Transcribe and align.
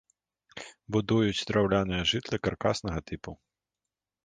Будуюць 0.97 1.45
драўляныя 1.51 2.09
жытлы 2.13 2.37
каркаснага 2.49 2.99
тыпу. 3.13 3.31